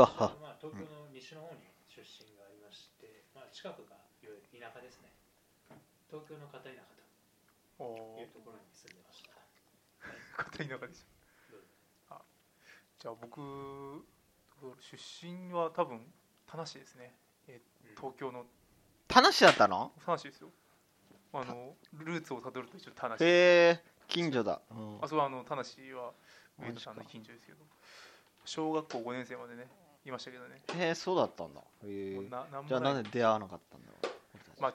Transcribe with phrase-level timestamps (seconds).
[0.00, 5.12] ははまあ、東京の西の方に出身がありまして、まあ、近くが田舎ですね。
[6.08, 6.82] 東京の片田舎
[7.78, 9.32] おといーうところに住んでました。
[10.36, 11.06] 片田舎でしょ。
[12.98, 13.40] じゃあ僕
[14.80, 16.12] 出身は多分
[16.46, 17.14] 田無ですね。
[17.96, 18.44] 東京の。
[19.08, 19.92] 田無だったの？
[20.04, 20.48] 田無ですよ。
[21.32, 23.14] あのルーツをたどると一応田無。
[23.14, 24.60] へえ近所だ、
[25.00, 26.12] あそこはあの田無は
[26.58, 27.58] 上野さんの近所ですけど。
[28.46, 29.68] 小学校5年生までね
[30.04, 31.60] いましたけどね、へえそうだったんだ。
[31.60, 32.18] へえ
[32.68, 34.10] じゃあなんで出会わなかったんだろ
[34.58, 34.74] うまあ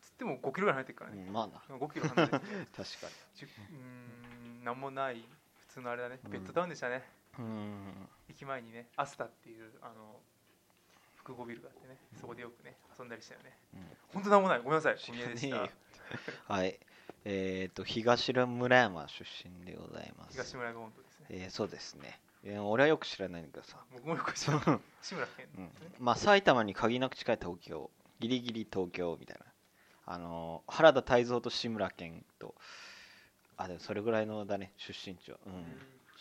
[0.00, 1.76] つっても5キロぐらい離れてるからね、うん、まあな。
[1.76, 2.38] 5キロ離れて。
[2.38, 3.76] て 確かじゅうー
[4.62, 5.24] んなんもない
[5.60, 6.20] 普通のあれだね。
[6.24, 6.30] うん。
[6.30, 7.08] ベッドタウンでしたね、
[7.38, 8.08] にうん。
[8.28, 10.20] 駅前にねアスタっていうあの
[11.16, 11.96] 複合ビルがあってね。
[12.20, 13.56] そこでよくね遊んだりしたよね。
[13.74, 13.96] うん。
[14.14, 14.58] 本当なんもない。
[14.58, 14.98] ごめんなさい。
[14.98, 15.68] 小宮でした。
[16.52, 16.78] はい。
[17.24, 20.32] えっ、と東村山出身でございます。
[20.32, 21.26] 東村が本当ですね。
[21.30, 24.80] えーそうですね、えー俺はよく知らないんだけどさ、僕もよく知らない。
[25.02, 25.46] 志村けん。
[25.58, 25.70] うん、
[26.00, 27.90] まあ埼玉に限りなく近い東京
[28.20, 29.46] ギリギリ東京みたいな。
[30.14, 32.54] あのー原田泰造と志村けんと
[33.56, 35.38] あでもそれぐらいのだね出身地は。
[35.46, 35.64] うん、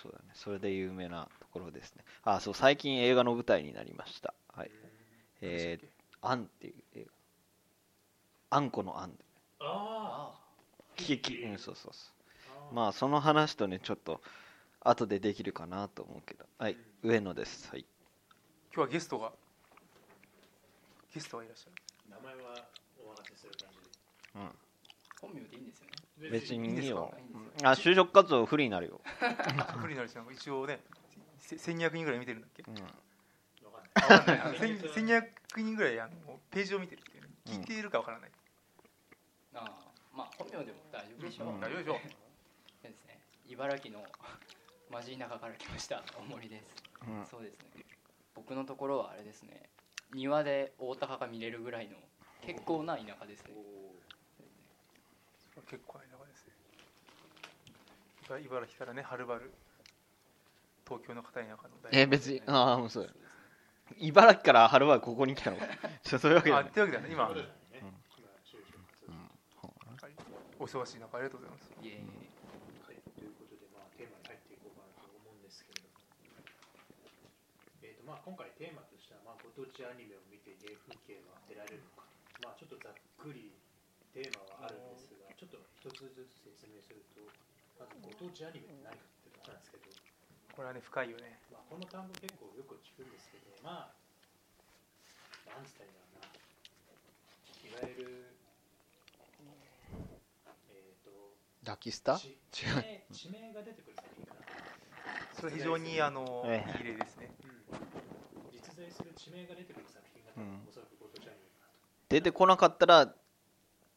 [0.01, 0.25] そうだね。
[0.35, 2.03] それで有名なところですね。
[2.23, 4.33] あそう最近映画の舞台になりました。
[4.55, 4.71] はい。
[5.41, 5.87] えー、
[6.21, 8.57] アンっていう映画。
[8.57, 9.11] あんこのあん
[9.61, 10.33] あ
[10.97, 12.11] ききうんそうそうそ
[12.53, 14.21] あうまあその話とねちょっと
[14.81, 16.45] 後でできるかなと思うけど。
[16.57, 17.69] はい上野です。
[17.69, 17.85] はい。
[18.73, 19.31] 今日はゲストが。
[21.13, 21.75] ゲストがいらっしゃる。
[22.09, 22.65] 名前は
[23.03, 23.89] お任せする感じ
[24.35, 24.49] うん。
[25.19, 26.29] 本名でいいんですよね。
[26.29, 26.67] 別にいいよ。
[26.67, 27.13] いいんですよ
[27.63, 29.01] あ就職活動不利になるよ、
[29.77, 30.79] 不利になるし一応ね
[31.39, 32.63] せ1200人ぐらい見てるんだっけ？
[32.67, 33.95] うん、わかんない。
[33.95, 38.31] あわかんないあの千1200人ぐらいあのページを見てるっていう聞いているかわからない、
[39.53, 41.59] ああまあ本名でも大丈夫でしょう、うん。
[41.59, 42.11] 大丈夫でしょうそう。
[42.91, 43.19] ですね。
[43.47, 44.05] 茨城の
[44.91, 46.03] マジ田舎から来ました。
[46.19, 47.25] 大森です、うん。
[47.25, 47.85] そうですね。
[48.35, 49.69] 僕のところはあれですね。
[50.13, 51.95] 庭で大高が見れるぐらいの
[52.41, 53.53] 結構な田舎ですね。
[55.67, 56.53] 結構な田舎ですね。
[58.25, 59.51] 茨茨城からねはるばる
[60.85, 63.03] 東京の片田舎の大学え別にああもうそう。
[63.05, 63.31] そうですね
[63.97, 65.57] 茨城からはるばるここに来たの？
[66.03, 66.65] そういうわけじゃない。
[66.65, 67.29] あってわけだね今、
[70.61, 71.71] お忙しい中ありがとうございます。
[71.81, 71.97] いえいえ
[72.85, 75.89] はい、ということで、まあ、テーマに入っていこうかなと思うんですけれど、
[77.81, 82.03] えーとまあ、今回テーマとしては、まあ、ご当地アニメを見て原風景は得られるのか、
[82.43, 83.55] まあ、ちょっとざっくり
[84.11, 87.23] テーマはあるんですが、ちょっと一つずつ説明すると、
[87.79, 89.87] まずご当地アニメって何かっていうところなんですけど、
[90.51, 91.39] これはね深いよね。
[91.55, 93.95] まあ、この単語結構よく聞くんですけど、まあ、
[95.47, 96.35] なんつったらいいんだろうな、
[97.63, 98.35] いわゆる、
[100.67, 101.15] えーと、
[101.63, 102.19] ラキスタ？
[102.19, 104.30] 地地名地名が出てくる作品かな。
[105.33, 106.81] それ非常にあのええい。
[106.81, 107.31] い例ですね。
[108.51, 110.67] 実在する地名が出てくる作品が、うん。
[110.67, 111.79] おそらくご当地アニメかなと。
[112.09, 113.05] 出てこなかったら、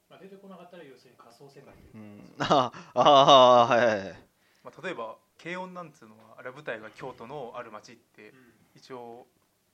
[0.09, 1.95] まあ、出てこなかったら要するに仮想世界という。
[1.95, 4.29] う、ん、 ああはいはいはい。
[4.65, 8.55] まあ、例えば慶音なんつうのはあれは舞台が京都のある町ってうん。
[8.75, 9.27] 一応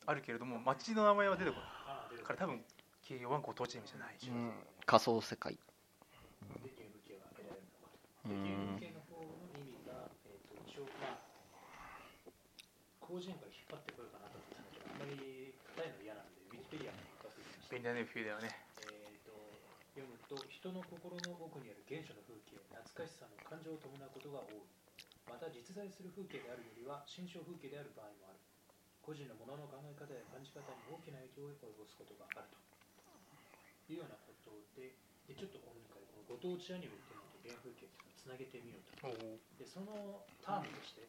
[0.07, 1.69] あるけれども町の名前は出てこない。
[1.87, 2.65] ああ出てから多分
[3.03, 4.37] 慶音はご当地アニメじゃないでしょ、う。
[4.37, 4.53] ん。
[4.87, 5.59] 仮想世界。
[6.45, 6.71] うん
[8.25, 8.37] 風
[8.79, 17.75] 景の方の意味が、えー、と一応、まあ、広辞苑から引っ張ってこようかなと思ったんだけど、あんまり硬いの嫌なんで、ウィキペディアに引っ張ってきました。
[17.75, 18.55] 便利だね冬だよね。
[18.87, 19.35] えー、と
[19.99, 24.63] 読むと人の心の奥にある原初の風景懐かしさの感情を伴うことが多い。
[25.27, 28.39] また実在する風景であるよりは心象風景である場合もある。
[29.03, 34.95] 個人のものの考え方や感じ方に大きな影響を及ぼすことがあるというようなことで
[35.27, 39.11] でちょっと今回このご当地アニメっていうのと原風景っていうのをつなげてみようと。
[39.59, 41.09] でそのタームとして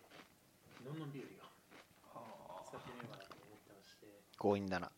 [0.82, 1.61] のんのん日和を
[4.42, 4.90] 強引だな。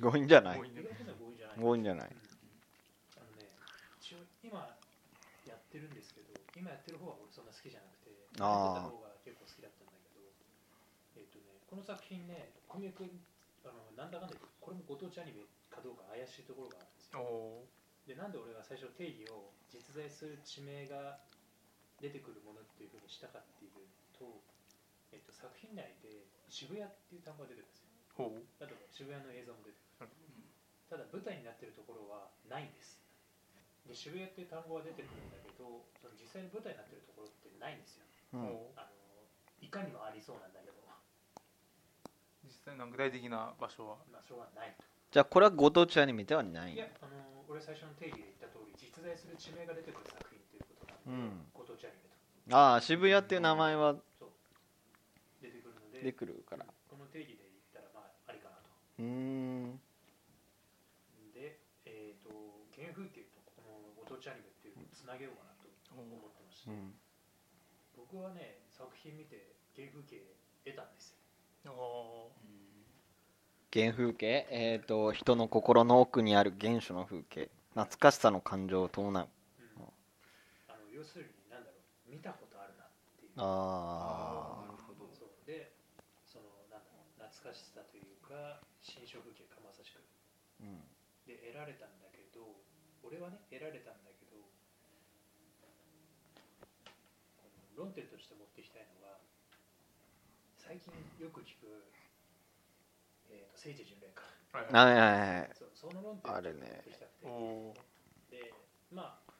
[0.00, 0.58] 強引じゃない。
[0.58, 1.60] 強引じゃない。
[1.60, 3.52] 強引じゃないあのね、
[4.00, 4.56] 一応今
[5.44, 8.08] やってるんですけど、今やってる方は俺そんな好きじゃなくて、
[8.40, 8.88] あー。
[8.88, 10.24] やってた方が結構好きだったんだけど、
[11.20, 13.12] えっ、とね、この作品ね、小宮君、
[13.68, 17.20] あのなんだかんだ言って、これもご当地アニメかどうか怪しいところがあるんですよ。
[17.20, 17.68] お
[18.08, 21.20] で、なんで俺が最初定義を実在する地名が
[22.00, 23.76] 出てくるものっていうふうにしたかっていう
[24.16, 24.40] と、
[25.12, 27.88] えっと、作品内で渋谷っていう単語が出てくるんですよ。
[28.18, 30.10] ほうあと渋谷の映像も出てくる。
[30.90, 32.98] ただ舞台になってるところはないんです。
[33.86, 38.04] で渋谷っていう単語は出てくるんだけど、その実際に舞台になってるところってないんですよ。
[38.34, 38.98] うんほうあの
[39.62, 40.82] いかにもありそうなんだけど、
[42.42, 44.02] 実際の具体的な場所は？
[44.10, 44.82] 場所はないと。
[45.12, 52.10] じゃあこれはご当地アニメではないいや、あの俺最初の定義で言った通り、実在する地名が出てくる作品っていうことなんで、うんご当地アニメ
[52.50, 52.56] と。
[52.56, 53.94] ああ渋谷っていう名前は
[56.00, 56.64] で、でくるから。
[56.88, 58.70] この定義で言ったらまあありかなと。
[58.98, 59.80] うーん。
[61.32, 62.30] でえっ、と
[62.74, 66.94] 原風景とこのご当地アニメっていうのをつなげようかなと思ってまして、うん。
[67.96, 70.24] 僕はね作品見て原風景
[70.64, 71.16] 得たんですよ。
[71.68, 72.32] あ
[73.72, 74.48] 原風景？
[74.50, 77.50] えっ、と人の心の奥にある原初の風景。
[77.74, 79.28] 懐かしさの感情を伴う。
[79.60, 79.84] うん。
[80.68, 81.76] あの要するに何だろ
[82.08, 82.10] う。
[82.10, 83.32] 見たことあるなっていう。
[83.36, 85.72] あなるほどそうで
[86.26, 87.70] そのなんだろう懐かし
[88.30, 89.98] さというか新象風景かまさしく。
[90.62, 90.86] ーうん。
[91.26, 92.46] で得られたんだけど
[93.02, 94.38] 俺はね得られたんだけど
[97.42, 99.18] この論点として持っていきたいのが
[100.58, 101.90] 最近よく聞く、
[103.30, 104.22] えー、と聖地巡礼か
[104.54, 105.50] あはいはいはい。
[105.54, 106.82] そうその論点をあるね。
[106.86, 107.26] 持ってきたくて。
[107.26, 108.30] おー。
[108.30, 108.54] で
[108.94, 109.30] まあ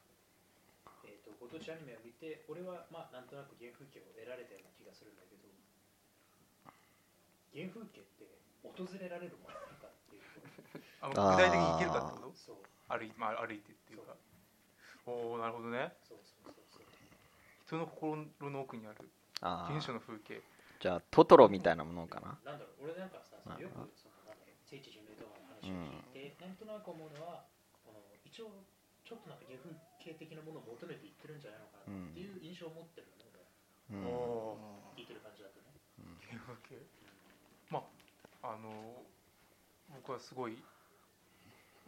[1.07, 5.47] えー、とご当地アニメを見て俺はまあなんとなく原風景を得られたような気がするんだけど
[7.55, 10.23] 原風景って訪れられるものなのかっていう。
[10.23, 12.37] とあの具体的にいけるかってこと？
[12.37, 12.57] そう。
[12.89, 14.17] 歩い,、まあ、歩いてっていうか。
[15.07, 15.97] おおなるほどね。
[16.05, 16.87] そうそうそうそう。
[17.67, 19.09] 人の心の奥にある
[19.41, 20.43] あ原初ーの風景。
[20.81, 22.37] じゃあトトロみたいなものかな？
[22.45, 26.57] なんだろう俺なんかさそのあよくそのなんだろう聖地巡礼とかの話を聞いて、なん。
[26.57, 27.45] となく思うのは
[27.85, 28.53] この一応
[29.05, 33.45] ちょっとなんか原風景的なものを求めていってるんじゃないのかなっていう印象を持ってるのね、
[33.91, 34.07] うん。
[34.07, 35.73] おお俺聞いてる感じだとね、
[36.29, 36.79] 原風景
[37.71, 37.83] まあ
[38.43, 39.03] あの
[39.95, 40.57] 僕はすごい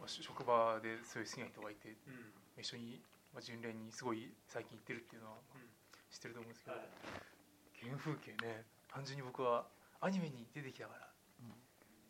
[0.05, 2.61] 職場でそういう好きな人がいてうん。
[2.61, 3.01] 一緒に、
[3.33, 5.69] まあ、巡礼にすごい最近行ってるっていうのは、まあうん。
[6.11, 6.87] 知ってると思うんですけど、はい。
[7.81, 9.65] 原風景ね単純に僕は
[10.01, 11.07] アニメに出てきたから、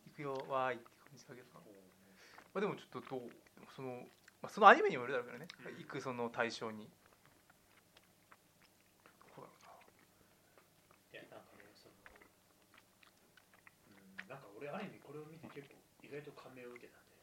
[0.10, 1.48] 行くよわーいって感じだけど。
[1.54, 1.62] な、
[2.54, 3.30] まあ、でもちょっとどう
[3.75, 4.04] その、
[4.42, 5.78] まあ、そのアニメにもよるだろうからね、うん。
[5.78, 6.89] 行くその対象に
[9.24, 9.54] どこだろ
[11.13, 11.94] いやなんかねその、
[13.88, 17.22] うん、なんか俺アニメこれを見て結構意外と感銘を受けたんで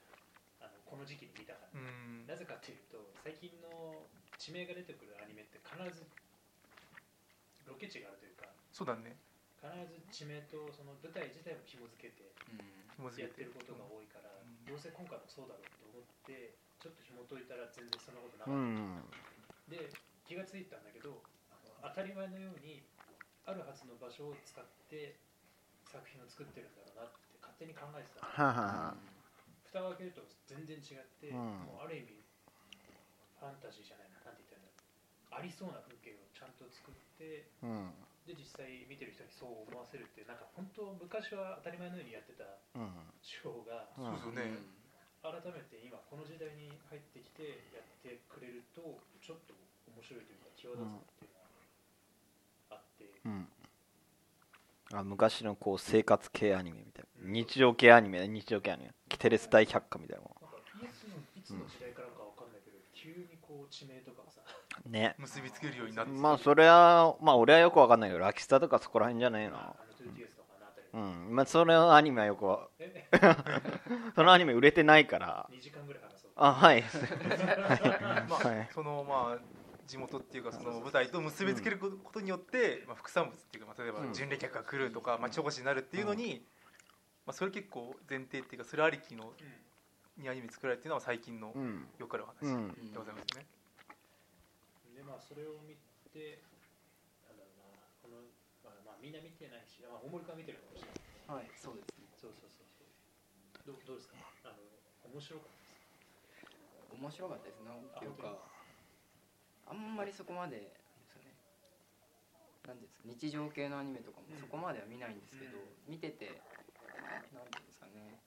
[0.62, 1.82] あのこの時期に見たから、う
[2.22, 4.06] なぜかというと最近の
[4.38, 6.06] 地名が出てくるアニメって必ず
[7.66, 9.18] ロケ地があるというかそうだね。
[9.58, 12.24] 必ず地名とその舞台自体も紐付けて
[13.18, 14.64] やってることが多いから、うん。
[14.64, 19.04] どうせ今回もそうだろうと思ってちょっと紐解いたら全然そんなことなうかった、ん。
[19.68, 19.90] で
[20.24, 21.20] 気がついたんだけど
[21.50, 22.86] あの当たり前のように
[23.44, 25.18] あるはずの場所を使って
[25.90, 28.22] 作品を作ってるんだろうなって勝手に考えてた
[29.66, 31.66] 蓋を開けると全然違って、うん。
[31.66, 32.22] もうある意味
[33.38, 37.90] ファンタジーじゃないななんて言ったらありそうな風景をちゃんと作ってうん。
[38.22, 42.46] で実際見てる人にそう思わせるってなんか本当昔は当たり前のようにやってた
[42.78, 42.94] うん。
[43.18, 44.62] 手法がうんそうそうね、
[45.26, 49.58] 改めて今この時代に入ってきてやってくれるとちょっと
[49.90, 51.40] 面白いというか際立つっていうの
[52.70, 53.48] があって、うん
[54.92, 57.30] あ昔のこう生活系アニメみたいな。
[57.30, 58.90] 日常系アニメ日常系アニメ。
[59.18, 60.48] テレス大百科みたいなもの。
[61.36, 64.40] いつの時代からかわかんないけど、急にこう地名とかさ
[64.88, 69.56] んね結びつけるようになってまあそれはまあ俺はよくわかんないけどラキスタとかそこら辺じゃねえな。
[69.56, 70.54] あの 2DS とか？
[70.60, 70.98] のあたり、う
[71.32, 71.34] ん。
[71.34, 72.46] まあそれのアニメはよく
[74.14, 75.48] そのアニメ売れてないから。
[75.50, 76.30] 2時間ぐらい話そう。
[76.36, 76.84] あ はい。
[78.28, 79.59] まあ、はいそのまあ
[79.90, 84.14] 地元っていうかその舞台と結びつけることによって、まあ、副産物っていうか、まあ、例えばうん。
[84.14, 86.46] 巡礼客が来るとか町おこしになるっていうのに、
[87.26, 91.88] まあ、それ結構前提っていうかそれありきのうにアニメ作られてるのは最近のうん。
[91.98, 92.70] よくある話うん。
[92.70, 93.46] でございますね。
[94.92, 95.74] ん、でまあそれを見
[96.14, 96.38] て
[97.26, 98.22] なんだろうなこの、
[98.62, 101.42] まあ、まあみんな見てないし、まあ、大森君は見てるかもしれない。
[101.42, 102.06] はいそうですね。
[102.14, 103.74] そうそうそうそう。
[103.74, 104.14] どうどうですか？
[104.46, 104.62] あの
[105.10, 105.74] 面白かったです
[106.94, 107.62] 面白かったです。
[107.66, 108.38] なんていうか
[109.70, 110.66] あんまりそこまでで
[111.06, 111.30] すよね。
[112.66, 115.94] なんですか日常系のアニメとかもそこまでは見ないんですけど、うん。
[115.94, 116.42] 見てて
[117.30, 118.18] なんていうんですかね。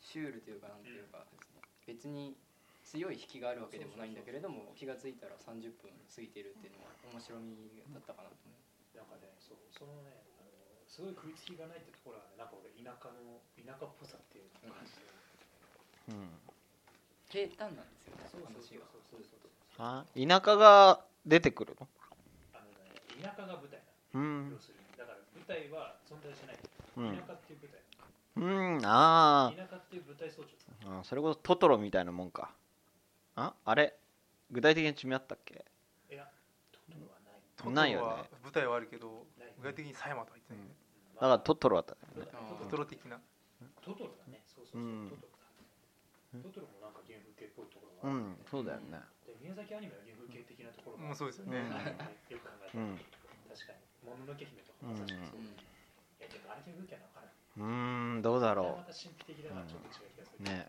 [0.00, 2.32] シュールというかなんていうかですね、別に
[2.80, 8.96] 強い引きがあるわけでもないんだけれども気がついたら30分過ぎてるっていうのは面白みだったかなと思う。
[8.96, 10.48] なんかねそうそのねあの
[10.88, 15.04] すごい食いつきがないってところがねなんか俺田舎の田舎っぽさっていう感じで、
[16.14, 16.30] うん。
[17.28, 21.88] 平坦なんですよねそうそうそうそうあ田舎が出てくるの？
[22.52, 23.80] あのね田舎が舞台
[24.14, 24.50] うなのん。
[24.52, 26.58] 要するにだから舞台は存在しない。
[26.96, 27.16] うん。
[27.18, 27.80] 田舎っていう舞台。
[28.36, 28.40] う
[28.80, 32.50] んあ田舎っていう舞台装置ーあそれこそトトロみたいなもんか。
[33.36, 33.94] ああれ？
[34.50, 35.64] 具体的に地名あったっけ？
[36.10, 36.28] いや
[36.70, 37.40] トトロはない。
[37.56, 38.06] トトロないよね。
[38.06, 39.26] は舞台はあるけど
[39.58, 40.74] 具体的に狭山とは言ってないね、
[41.14, 42.26] だからトトロだったね。
[42.60, 43.18] トトロ的な。
[43.82, 44.42] トトロだね。
[44.46, 45.08] そうそうそう、うん。
[45.10, 46.42] トトロだ。
[46.42, 48.98] トトロもなんか原風景っぽいところうがある、んそうだよね。
[48.98, 48.98] で
[49.44, 54.96] 宮崎アニメは原風景的なところうそうですよね、うんよく考え確かにもののけ姫とかうん。
[54.96, 55.52] まさしくそううん
[56.64, 57.28] 秋風景なのかな。
[57.60, 60.66] うーんどうだろこれはまた神秘的だからちょっと違う気がする、うね。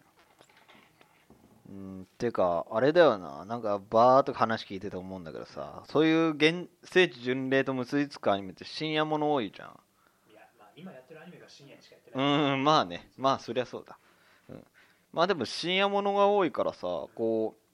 [1.72, 3.46] うんっていうかあれだよな。
[3.46, 5.84] なんかバーっと話聞いてて思うんだけどさ。
[5.88, 9.80] そういう現聖地巡礼と結びつくアニメって深夜もの多いじゃん。
[10.30, 13.10] いやまあ今やってるアニメが深夜にしかやってうない、ーんまあね。
[13.18, 13.98] まあそりゃそうだ、
[14.50, 14.64] うん、
[15.14, 16.82] まあでも深夜ものが多いからさ
[17.16, 17.65] こう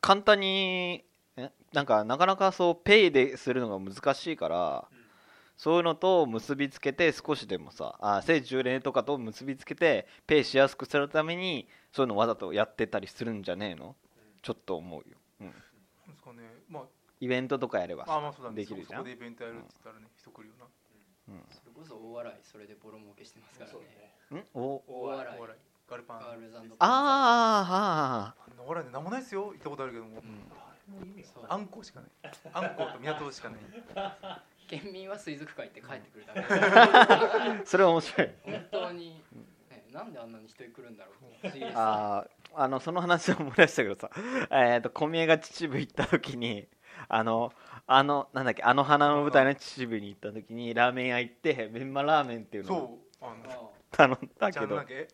[0.00, 1.04] 簡単に
[1.36, 4.98] えなんかなかなかそうペイでするのが難しいからうん
[5.56, 13.96] そういうのと結びつけて少しでもさあ聖地巡礼とかと結びつけてペイしやすくするためにそういうのわざとやってたりするんじゃねえの？
[14.40, 15.54] ちょっと思うよ、うん、で
[16.14, 16.42] すかね。
[16.68, 16.84] ま
[17.18, 18.56] イベントとかやればああまあそうだね。
[18.56, 19.02] できるじゃん。
[19.02, 20.66] そこでイベントやるって言ったらね人来るよな。
[21.50, 23.78] それこそ大笑いそれでボロ儲けしてますからね。
[24.30, 24.42] だね。
[24.42, 24.44] ん？
[24.54, 24.80] お？
[24.86, 25.38] 大笑い。
[25.38, 26.18] お笑いガルパン。
[26.20, 29.44] ガールズあーパンああんなお笑いねなんもないですよ。
[29.46, 30.22] 行ったことあるけども、
[31.48, 32.10] あんこしかない。
[32.52, 33.60] あんこと港しかない。
[34.68, 37.64] 県民は水族館行って帰ってくるだけ。
[37.64, 38.30] それは面白い。
[38.44, 39.24] 本当に、
[39.70, 41.72] ね、なんであんなに人来るんだろう。
[41.74, 44.10] あーあのその話を思い出したけどさ。
[44.50, 46.68] えっと小宮が秩父行った時に
[47.08, 47.52] あの
[47.86, 54.66] あのなんだっけあの花の舞台の秩父に行った時にラーメン屋行ってメンマラーメンっていうのをそうあのあ頼んだけど。
[54.66, 55.06] じゃ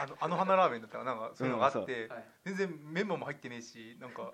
[0.00, 2.24] あの あの花ラーメンだったらなんかそういうのがあって、うんあはい。
[2.44, 4.32] 全然メンマも入ってねえしなんか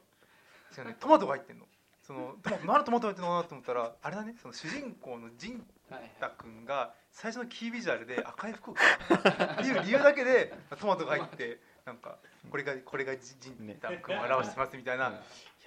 [0.77, 1.67] 違うねトマトが入ってんの。
[2.03, 8.79] そのトマトなんでトマト入ってんのかなと思ったらあれだねその主人公のジンはいタ君が最初のキービジュアルで赤い服を着
[9.23, 12.19] たっていう理由だけで トマトが入ってなんか
[12.51, 15.21] これがこれがジジンタ君を表してますみたいな、いや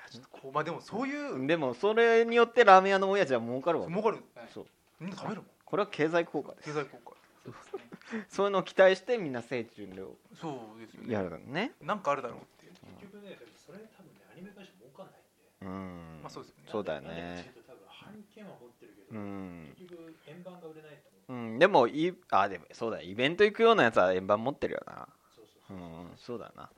[0.10, 3.92] ちょっとこうまあでもそういうでもそれによってラーメン屋の親父は儲かるわけ。
[3.92, 4.24] 儲かる。
[4.36, 4.66] はいそう。
[5.00, 5.52] みんな食べるもん。
[5.66, 6.74] これは経済効果です。
[6.74, 7.18] 経済効果。
[7.44, 7.87] そうですね
[8.30, 11.14] そういうのを期待してみんな聖地巡礼をそうですよね。
[11.14, 11.74] やるのね。
[11.82, 12.72] なんかあるだろうっていう。
[13.00, 15.24] 結局ねでもそれ多分ねアニメ会社儲かんないん
[15.60, 16.20] でうん。
[16.24, 16.72] まあそうですよね。
[16.72, 17.54] そうだよね。
[17.56, 25.08] いうと多分版権は持ってるけうど、ん、結局円盤が売れないとう思う、ん、でもいあでもそうだイベント行くようなやつは円盤持ってるよな。
[25.36, 26.18] そうそうそう、うん。
[26.18, 26.70] そうだな。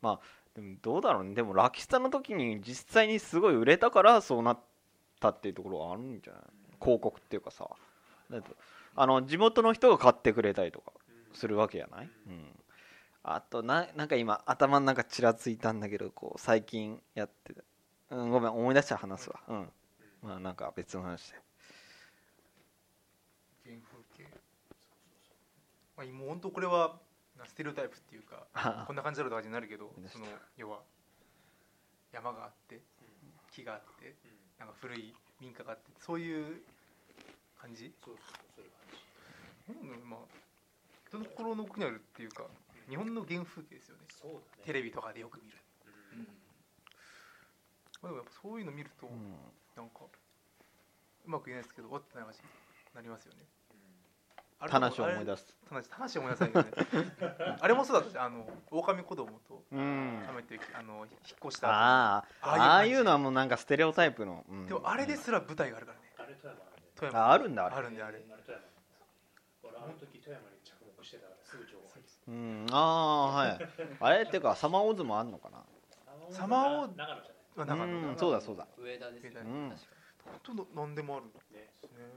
[0.00, 0.20] まあ
[0.54, 1.34] でもどうだろうね。
[1.34, 4.60] でもラキスタの時に実際にすごい売れたからそうなっ
[5.20, 6.42] たっていうところはあるんじゃない？
[6.80, 7.68] 広告っていうかさ
[8.32, 8.50] だって
[8.94, 12.44] あの地元の人が買ってくれたりとかうんするわけじゃない、うん、
[13.22, 17.62] あとななんか今頭の中ちらついたんだけどこう最近やってた、
[18.10, 19.72] うん、ごめん思い出したら話すわうん。
[20.22, 21.36] まあなんか別の話で。
[23.64, 23.76] 原
[24.16, 24.30] 風景。
[25.96, 27.00] まあもう本当これは
[27.44, 28.46] ステレオタイプっていうか
[28.86, 30.82] こんな感じだろうとかになるけどその要は
[32.12, 32.80] 山があって
[33.50, 34.42] 木があってうん。
[34.58, 36.62] なんか古い民家があってそういう
[37.62, 37.94] 感じ？
[38.04, 40.02] そうそうそういう感じ。
[40.02, 40.20] うんまあ
[41.08, 42.44] 人の心の奥にあるっていうか
[42.88, 44.02] 日本の原風景ですよね。
[44.10, 44.42] そうだね。
[44.64, 45.56] テレビとかでよく見る、
[46.12, 46.20] うん。
[46.20, 46.26] うん。
[48.02, 49.36] まあ、でもやっぱそういうの見るとうん。
[49.76, 50.00] なんか
[51.24, 52.42] うまく言えないですけど終わってない話に
[52.94, 53.44] なりますよね。
[54.58, 55.56] あれ話を思い出す。
[55.68, 56.70] 話話を思い出さないよね。
[57.60, 58.10] あれもそうだった。
[58.10, 60.22] しあの狼子供とうん。
[60.26, 61.08] 亀ってあの引っ
[61.46, 62.60] 越したああああいう感じ。
[62.60, 64.66] ああいうのはもうなんかステレオタイプの、うん。
[64.66, 66.12] でもあれですら舞台があるからね。
[66.18, 66.34] あれ
[67.02, 67.26] 富山。
[67.26, 67.90] ああるんだある。
[67.90, 68.42] んであれあれ。
[68.46, 68.62] 富山
[69.64, 73.58] 俺あの時富山に着目してたからすぐ情報入ってきうんああはい。
[74.00, 75.58] あれっていうかサマーオーズもあんのかな？
[76.30, 77.36] たサマーオー長野じゃない。
[77.58, 78.66] あ長野うんそうだそうだ。
[78.78, 81.68] 上田ですね、本当の何でもあるんでね。
[81.74, 82.14] すね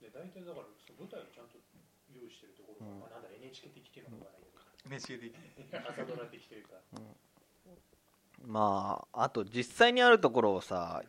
[0.00, 1.58] で大体だからその舞台をちゃんと
[2.14, 4.96] 用意してるところが、なんだ NHK 的っていうのかわからな。
[4.96, 6.74] いけど NHK 的朝ドラ的というか、
[8.46, 11.02] まああと実際にあるところをさ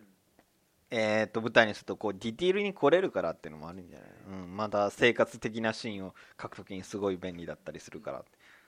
[0.91, 8.23] えー、と舞台にするとこうディティールに来れるからっていうのもあるんじゃない、うん、また生活的なシーンを書くときにすごい便利だったりするから。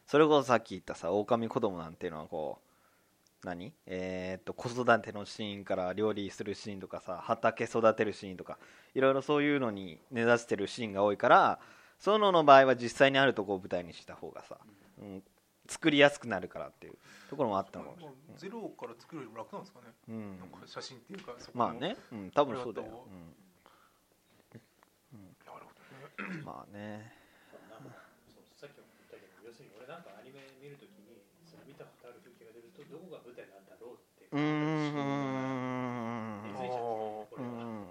[0.07, 2.59] それこそさっき言ったさ狼子供なんていうのはこ
[3.43, 3.71] う何？
[3.85, 8.57] えー、と子育てのシーンから料理するシーンとかさ畑育てるシーンとか
[8.93, 11.59] いろいろそういうのに根ざしてるシーンが多いから
[11.97, 14.57] そういうのの場合は実際にあるとこを舞台にした方がさ、
[15.01, 15.23] うん、
[15.71, 16.97] 作りやすくなるからっていう
[17.29, 19.87] ところもあったのかもしれまあゼロから作るよりも楽なんですかね。
[19.87, 20.39] ない、うん。
[20.39, 21.65] なんか写真っていうかそこの。
[21.65, 24.67] まあね、うん、多分そうだよ、これだと
[25.47, 26.35] なるほどね。
[26.39, 27.15] うん、まあね。
[27.71, 27.87] なん。
[27.87, 27.95] か
[28.27, 30.03] そうさっきも言ったけど要するに俺なん。
[30.03, 33.65] かアニメ見るときにその見たことある風景が出るとどこが舞台なん。
[33.65, 34.43] だろうってうーん。
[36.51, 37.87] 気づいちゃってこうれはん。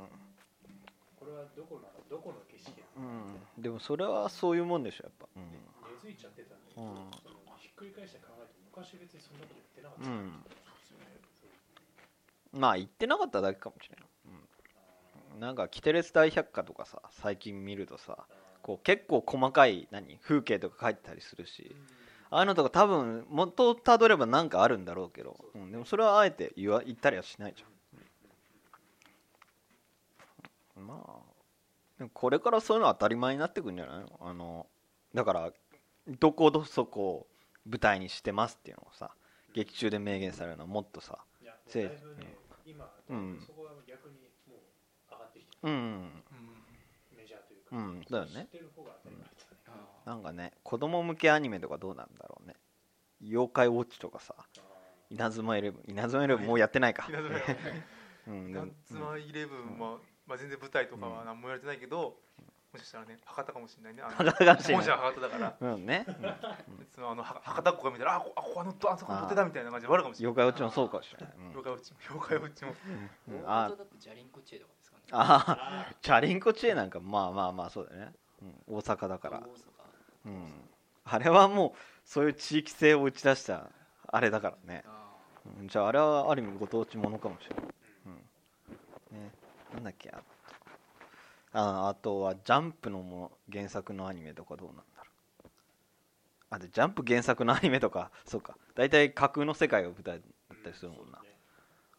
[1.16, 3.08] これはどこなのどこの景色なの
[3.56, 3.62] うん。
[3.62, 4.82] でもそれはそういうもん。
[4.82, 6.60] でしょやっぱ根付いちゃってたん。
[6.60, 10.16] だけど、うんひっくり返して考えて昔別にそんなこと言ってなかった、うん、
[12.54, 14.06] うん、まあ言ってなかっただけかもしれない、
[15.34, 18.26] うん、なんか「キテレツ大百科」とかさ最近見るとさ
[18.62, 21.76] こう結構細かい何風景とか書いてたりするし
[22.30, 31.20] ああいうのとか多分元をたどればなんかあるんだろうけど、うん、でもそれはあえて言わ言ったりはしないじゃん、まあ
[31.98, 34.18] でもこれからそういうのは当たり前になってくんじゃないの？
[34.20, 34.66] あの
[35.12, 35.52] だから
[36.20, 37.26] どこどそこ
[37.66, 39.10] 舞台にしてますっていうのをさ
[39.54, 43.42] 劇中で明言されるのはもっとさいや、もうせいだいぶね、今、うん。
[43.44, 46.10] そこは逆にもう上がってきてうんうん。
[47.16, 48.00] メジャーというか、うん。
[48.08, 48.32] だよね。
[48.34, 48.48] ね。
[50.06, 50.14] あな。
[50.14, 50.22] ん。
[50.22, 52.54] かね子供向けアニメとかどうなんだろうね。
[53.22, 54.44] 妖怪ウォッチとかさあ
[55.10, 55.90] 稲妻イレブン。
[55.90, 57.08] 稲妻イレブンもうやってないか。
[57.10, 57.18] 稲
[58.86, 62.20] 妻イレブンは、 まあ、全然舞台とかは何も言われてないけど、
[62.72, 64.02] もしかしたらね博多かもしれないね。
[64.02, 64.84] あの博多かもしれない。
[64.84, 65.56] 本社は博多だから。
[65.60, 66.14] うんうんね、うん。
[66.94, 70.34] そのあのは博多っ子が見たらあこあここあのあそこの土手だみたいな感じで悪かもしれない。
[70.34, 72.74] 妖怪ウォッチもそうかもしれない、妖怪ウォッチも妖怪ウォッチも。
[73.28, 73.34] うん。
[73.34, 73.42] うん。
[73.44, 75.02] 大あ元だとジャリンコチェとかですかね。
[75.10, 75.96] あー。
[76.00, 78.12] チャリンコチェなんかまあまあまあそうだよね、
[78.68, 79.38] うん、大阪だから。
[79.38, 79.46] 大阪。
[80.26, 80.52] うん、
[81.04, 83.70] あれはもうそういう地域性を打ち出した
[84.06, 85.10] あれだからね、あ
[85.58, 85.68] うん。
[85.68, 87.64] じゃああれはある意味ご当地ものかもしれない、
[89.12, 89.18] うん。
[89.18, 89.30] ね、
[89.74, 90.20] なんだっけあ
[91.52, 95.10] ああとはジャンプのも原作のアニメとかどうなんだろ
[95.44, 95.48] う。
[96.50, 98.56] あでジャンプ原作のアニメとか そうか。
[98.74, 101.38] 大体架空の世界が舞台だったりするもんな、そうだね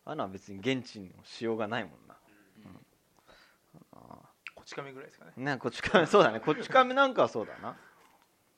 [0.06, 2.18] あのは別に現地のしようがないもんな。
[3.94, 5.34] あこち亀ぐらいですかね。
[5.38, 6.40] ーねこっち亀 そうだね。
[6.40, 7.76] こっち亀なんかはそうだな。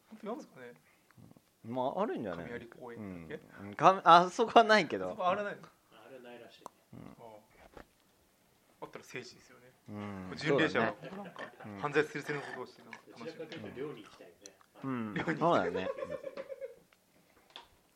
[0.10, 0.74] 本当になんですかね。
[1.66, 2.46] まああるんじゃない？
[2.48, 3.68] 亀有公う園だっけ、ん。
[3.68, 3.76] うん。
[3.76, 5.12] かあそこはないけど。
[5.12, 5.62] そこあれないの？
[6.06, 6.64] あれないらしい。
[7.20, 7.24] あ
[8.82, 9.63] あったら聖地ですよね。
[9.63, 9.63] うん
[10.36, 10.94] 巡礼者は
[11.82, 14.54] 犯罪するせぬことをしてなんかどちらかというと寮に行きたいよね。
[14.84, 15.38] うん。
[15.40, 15.90] そうだよね。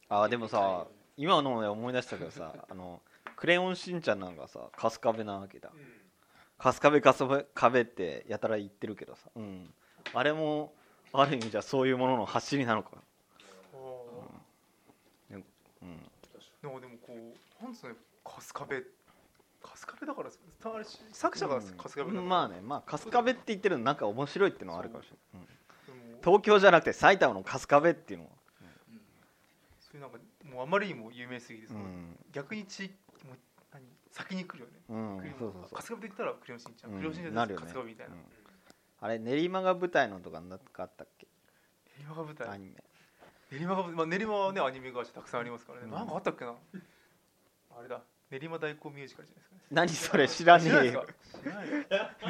[0.10, 3.01] あでもさ今ので思い出したけどさあの
[3.36, 5.70] クレヨンしんちゃんなんかさ春日部なわけだ。
[5.74, 5.79] うん。
[6.60, 9.74] 春日部春日部ってやたら言ってるけどさ、うん、
[10.13, 10.74] あれも
[11.13, 12.91] ある意味じゃそういうものの走りなのか。
[12.96, 15.44] ああうん。
[16.62, 18.94] でもでもこうなんですかね春日部
[19.79, 25.48] 春日部だからですかあれ作者が春日部だから、まあねまあ春日部って言ってるのなんか面白いっていうのはあるかもしれない、
[26.24, 28.31] 東京じゃなくて埼玉の春日部っていうのは、
[29.80, 32.17] そういうなんかもうあまりにも有名すぎて、うん。
[32.32, 32.93] 逆に地域
[33.25, 33.38] もう
[33.71, 35.34] 何先に来るよね、うん。
[35.38, 35.80] そうそうそう。
[35.82, 36.97] 春日部って言ったらクレヨンしんちゃん、うん。
[36.97, 37.65] クレヨンしんちゃんなるよね。
[37.67, 38.21] 春日部みたいな、うん。
[38.99, 41.28] あれ練馬が舞台のとかなんかあったっけ？
[41.99, 42.47] 練馬が舞台？
[42.49, 42.75] アニメ。
[43.52, 45.91] 練馬が、まあ、練馬はねアニメ会社たくさんありますからね、うん。
[45.91, 46.56] なんかあったっけな？
[47.78, 48.02] あれだ。
[48.32, 49.56] 練馬大根ミュージカルじゃないですか。
[49.56, 51.06] ね何それ知らねえよ。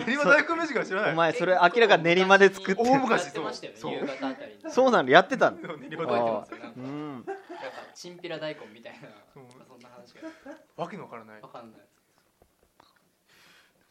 [0.05, 1.11] 練馬大根ミュージカル知らない。
[1.13, 2.81] お前それ明らか練馬で作って。
[2.81, 3.91] 大昔やってましたよそう。
[3.91, 4.71] ね夕方あたりに。
[4.71, 5.57] そうなのやってたの。
[5.77, 7.33] 練馬大ますよなんかうんなんか
[7.93, 10.21] チンピラ大根みたいなそんな話が。
[10.21, 11.41] 根わけのわからない。
[11.41, 11.81] わかんない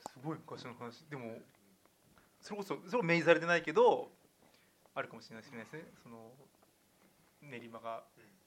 [0.09, 0.19] す。
[0.23, 1.05] ごい昔の話。
[1.09, 1.39] でも
[2.41, 4.11] それこそそれは明示されてないけど
[4.95, 5.67] あるかもしれないですね。
[6.03, 6.33] その
[7.43, 8.03] 練馬が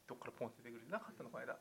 [0.07, 0.89] どっからポンって出てくる。
[0.89, 1.57] なかったのこの間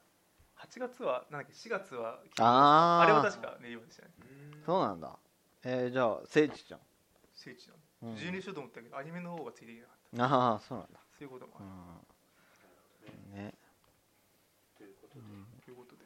[0.59, 3.05] 8月はなんだっけ4月はあー。
[3.05, 4.11] あれは確か練馬でしたね。
[4.21, 4.63] うん。
[4.65, 5.17] そうなんだ。
[5.65, 6.81] えー、じゃあ聖地じゃん、
[7.35, 8.15] 聖地なうん。
[8.15, 9.97] の12しようと思ったけどアニメの方がついていけなかっ
[10.53, 10.99] ああそうなんだ。
[10.99, 11.99] たそういうこともあ
[13.07, 13.15] る。
[13.33, 13.37] うん。
[13.37, 13.55] ね。
[14.77, 15.25] ということで、
[15.65, 16.05] ということで。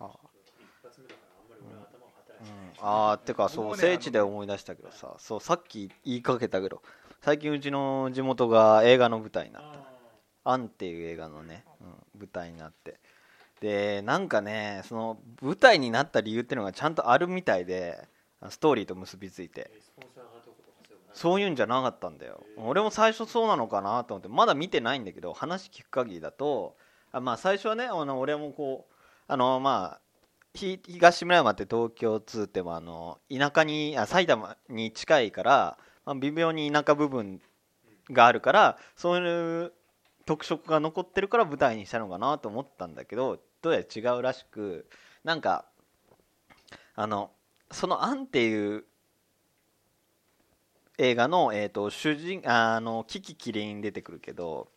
[0.00, 0.10] あ。
[0.58, 2.44] 一発目だからあんまり俺は頭う。
[2.44, 6.82] ん、あーてかそう聖地で思い出したけどさそうさっき言いかけたけど
[7.20, 9.91] 最近うちの地元が映画の舞台になった「あ
[10.44, 12.98] アン」っていう映画のね、うん、舞台になって。
[13.60, 18.08] でなんかねその舞台になった理由っていうのがちゃんとあるみたいで
[18.48, 19.70] ストーリーと結びついて。
[21.14, 22.42] そういうんじゃなかったんだよ。
[22.56, 24.28] 俺も最初そうなのかなと思って。
[24.28, 26.74] まだ見てないんだけど話聞く限りだと
[27.12, 28.94] あまあ最初はねあの俺もこう
[29.28, 30.00] あのまあ
[30.54, 37.40] 東村山って東京通ってもあの田舎にあ埼玉に近いから、まあ、微妙に田舎部分
[38.10, 39.72] があるからそういう
[40.24, 44.86] 特色が残ってるから舞台にしたのかなと思ったんだけどどうやら違うらしく
[45.24, 45.64] なんか
[46.94, 47.30] あの
[47.70, 48.84] その「アン」っていう
[50.98, 54.68] 映画の、えー、と主人あのキキキリン出てくるけど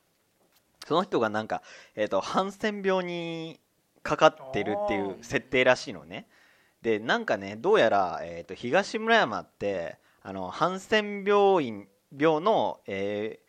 [0.87, 1.61] その人がなんか、
[1.95, 3.59] えー、とハンセン病に
[4.01, 6.27] かかってるっていう設定らしいのね。
[6.81, 13.44] でなんかねどうやら、えー、と東村山ってあのハンセン病院病の、えー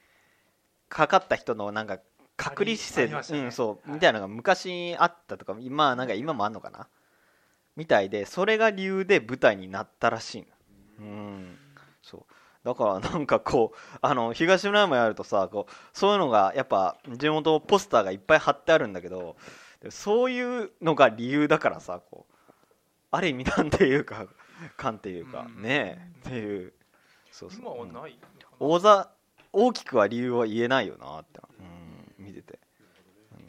[0.96, 1.98] かかった人のなんか
[2.38, 3.38] 隔離施設、ね。
[3.40, 3.94] うんそうはい。
[3.96, 6.88] みたいなのが昔あったとか今なんか今もあんのかな
[7.76, 10.46] みたいでそれが理由で舞台になったらしいの。
[11.00, 11.58] うん。
[12.00, 12.24] そう。
[12.64, 19.36] だからなんかこうあの東村山やるとさこうそういうのがやっぱ地元ポスターがいっぱい貼ってあるんだけど
[19.82, 22.34] でそういうのが理由だからさこう
[23.10, 24.26] ある意味なんていうか
[24.78, 25.62] 感っていうかうん。
[25.62, 26.72] ねえっていう。
[27.30, 27.60] そうそう。
[27.60, 27.92] 今はうん。
[28.58, 29.10] 大ざ
[29.58, 31.40] 大きくは理由は言えないよなって、
[32.18, 32.58] うん、見てて、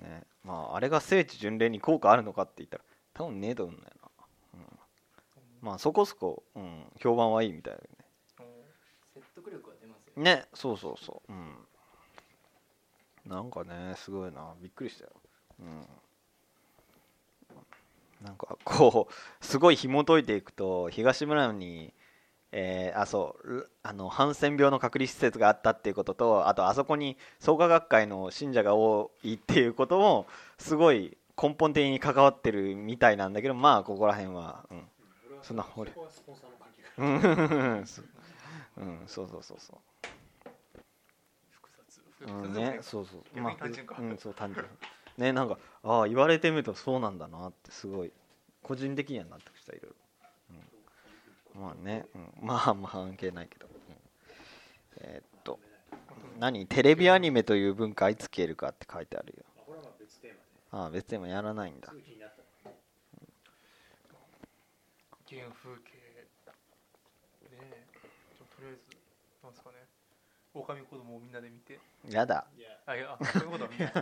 [0.01, 4.09] ね、まああれが聖地巡礼に効果あるのかって言ったら多分ねえと思うんだよな、
[4.53, 4.61] うん、
[5.61, 8.05] まあそこそこ、うん、評判はいいみたいだよね。
[9.15, 10.35] 説得力は出ますよね。
[10.35, 11.31] ねそうそうそう。
[11.31, 11.55] うん。
[13.25, 14.53] なんかねすごいな。
[14.61, 15.11] びっくりしたよ。
[15.59, 15.87] うん。
[18.25, 21.93] なんかこうすごい紐解いていくと東村に
[22.51, 34.87] えーあそうルあのハンセン病の隔離施設があったっていうこととあとあそこに創価学会の信者が多いっていうこともすごい根本的に関わってるみたいなんだけどまあここら辺はうん。
[35.41, 35.91] そんな俺。
[36.97, 38.05] うんそう
[38.77, 40.49] うんそうそうそうそう。
[41.49, 43.95] 複雑うんね、そうそう、逆に単純か。
[43.99, 44.65] うん、そう単純。
[45.17, 48.11] ね、なんか、ああ、言われてみると、そうなんだなって、すごい。
[48.63, 49.95] 個人的には納得した、いろいろ。
[51.57, 53.67] うん、まあね、うん、 まあ、まあ、関係ないけど。
[53.67, 53.73] うん。
[54.99, 55.59] えーっと、
[56.39, 59.43] 何、テレビアニメという文化いつ消えるかって書いてあるよ。
[60.71, 61.93] まああ別テーマやらないんだ。
[65.29, 66.01] 原風景ね
[67.51, 67.85] え。
[68.55, 68.97] とりあえず
[69.43, 69.77] なんですかね。
[70.53, 71.79] 狼子供をみんなで見て。
[72.09, 72.47] やだ。
[72.85, 73.17] あいや。
[73.19, 73.93] あそういうことは見ない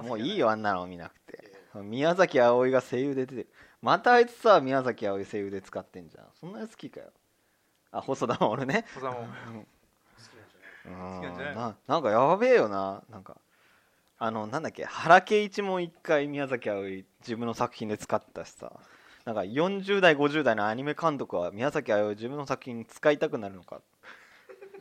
[0.00, 1.52] もういいよ、あんなの見なくて。
[1.74, 3.48] 宮崎あおいが声優で出てる。
[3.80, 6.26] またあいつさ、宮崎あおい声優で使ってんじゃん。
[6.40, 7.10] そんなやつ好きかよ。
[7.90, 8.66] あ、細田も好きな
[11.30, 13.02] んじゃななんかやべえよな。
[13.10, 13.36] なんか
[14.18, 18.72] あのなんだっけ原敬一も一回宮崎あおい自分の作品で使ったしさ。
[19.24, 23.80] なんか40代50代のアニメ監督は宮崎あおいを自分の作品に使いたくなるのか。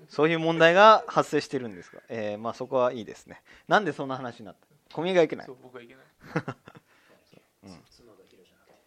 [0.09, 3.41] そういう問題が発生してるんですが、えーまあそこはいいですね。
[3.67, 4.67] なんでそんな話になった？
[4.93, 5.45] 小宮がいけない。
[5.45, 6.05] そう僕はいけない。
[7.63, 7.83] うん。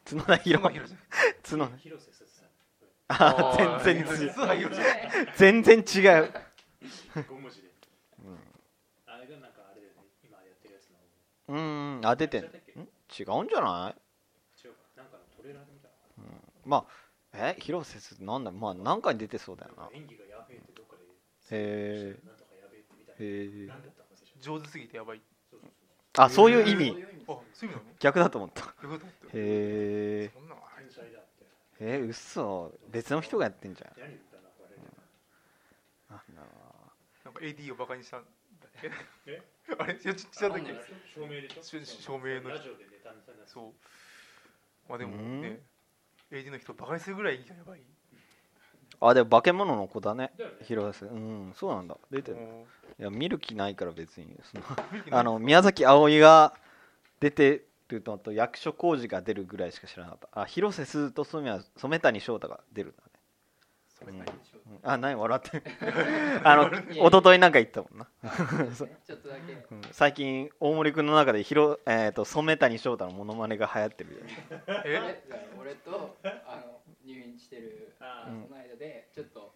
[0.04, 0.96] 角田広じ
[1.42, 2.24] 角田広瀬す。
[2.24, 2.48] ずさん
[3.84, 4.32] 全然違う。
[5.36, 7.68] 全然違う、5文字で。
[8.24, 8.38] うん。
[9.06, 10.98] あれがなんかあれだよね今やってるやつの。
[11.48, 12.00] うーん。
[12.02, 12.50] 当ててんん違
[13.24, 14.66] うんじゃない？
[14.66, 14.78] 違うか。
[14.96, 15.94] なんかのトレーラーで見たの
[16.64, 18.50] まあえ広瀬すずなんだ？
[18.50, 19.88] まあ何かに出てそうだよな。
[19.92, 21.02] 演技がやべえってどっかで。
[21.04, 22.16] へえ
[23.18, 23.70] へえ
[24.40, 25.34] 上手すぎてやばいそうそうそう
[26.16, 27.05] あそういう意味。
[27.98, 28.62] 逆だと思った。
[28.62, 28.66] へ
[29.35, 31.29] えそんなのあ天才だって
[31.81, 32.72] えー、嘘。
[32.90, 33.90] 別の人がやってんじゃん。
[34.00, 34.11] なん
[36.37, 36.48] だろ
[37.24, 38.27] なんか AD をバカにしたんだ
[38.68, 38.90] っけ？
[39.27, 39.42] え？
[39.79, 39.94] あれ？
[39.96, 40.77] ちょちょっとだっけわかんない
[41.14, 41.59] 証明でし
[42.18, 42.50] 明の
[43.46, 43.72] そう。
[44.88, 45.40] まあでもうん。
[45.40, 45.61] ね
[46.31, 47.87] AD の人をバカにするぐらいやばいな
[49.08, 50.32] あでも化け物の子だね。
[50.62, 51.96] 広瀬うんそうなんだ。
[52.10, 52.66] 出てるも
[52.98, 54.36] いや見る気ないから別に。
[54.42, 56.54] そのあの宮崎あおいが
[57.20, 60.40] 出てるのと役所広司が出るぐらいしか知らなかった。
[60.42, 63.10] あ広瀬すずと染谷染谷翔太が出るんだね。
[64.06, 64.24] ううん。
[64.82, 65.58] あ何笑って。
[65.58, 65.64] る
[66.44, 68.06] あの一昨日なんか言ったもんな、
[69.92, 74.46] 最近大森君の中でひろ、えー、と染谷翔太のモノマネが流行ってるよね。
[74.84, 75.22] え？
[75.58, 76.73] 俺俺とあの
[77.24, 79.54] 入院してるその間でちょっと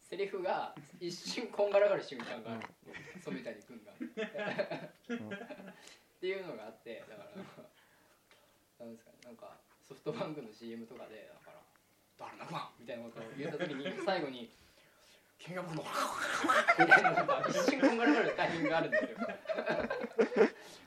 [0.00, 2.68] セリフが一瞬こんがらがる瞬間がある。
[3.24, 3.92] 染谷君が。
[3.92, 3.96] っ
[6.20, 11.60] ていうのがあってだからなんですかねなんかソフトバンクの CM とかでだから
[12.16, 14.48] 「誰だかみたいなことを言った時に最後に
[15.38, 15.84] 「君が僕の
[16.78, 19.18] みたいななんか一瞬こんがらがるタイミングがあるんですよ。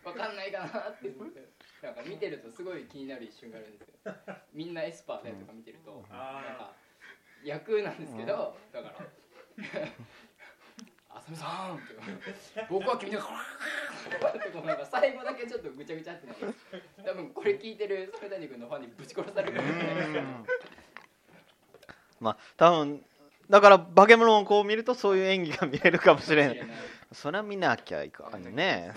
[0.06, 1.46] わかんないかなって思って
[1.82, 4.14] なんか見てるとすごい気になる一瞬があるんですよ。
[4.54, 6.04] みんなエスパーだよとか見てると。
[6.10, 6.74] なんあか
[7.44, 8.96] 役なんですけどだから
[11.22, 12.66] 「浅見さん」って。
[12.70, 16.56] 僕は君のってこうなんか最後だけちょっとぐちゃぐちゃってなる。
[17.06, 20.20] 多分これ聞いてる染谷君のファンにぶち殺されるかもしれないです
[22.20, 23.06] まあ多分
[23.50, 26.68] だから化け物をこう見るとそういう演技が見えるかもしれない
[27.12, 28.94] それは見なきゃいかんね。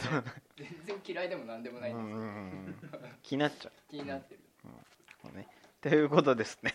[0.57, 2.05] 全然嫌いでもなんでもないんです。
[2.05, 2.27] うんうんう
[2.71, 2.75] ん。
[3.23, 4.41] 気になっちゃ気になってる。
[5.33, 5.47] うね
[5.81, 6.73] ということですね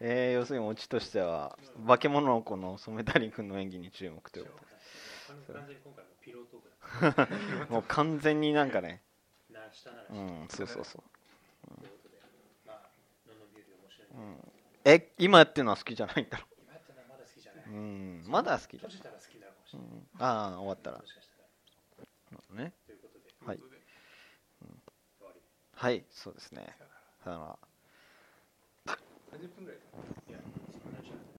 [0.00, 4.52] えー、要するにオチとしては化け物の子の染谷君の演技に注目というこ
[7.68, 8.70] ともう完全になん。
[8.70, 9.02] かね
[10.10, 10.48] うん。
[10.48, 11.02] そうそうそう、
[14.14, 14.52] うん。
[14.84, 16.28] え今やってるのは好きじゃないん。
[16.28, 16.46] だろ
[17.68, 18.24] ういん。
[18.28, 19.00] まだ好きじゃなる
[19.76, 20.98] かもしれないん、ああ終わったら。
[20.98, 21.36] もしかした
[22.56, 22.64] ら。
[22.64, 23.80] ねということではいうことで。
[25.18, 25.40] 終わり
[25.72, 26.76] はいそうですね。
[27.24, 27.58] さよなら。
[29.32, 29.76] 30分ぐら。
[29.76, 29.80] い